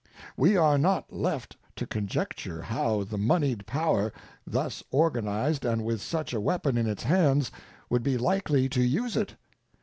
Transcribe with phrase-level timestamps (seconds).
[0.35, 4.11] We are not left to conjecture how the moneyed power,
[4.47, 7.51] thus organized and with such a weapon in its hands,
[7.87, 9.35] would be likely to use it.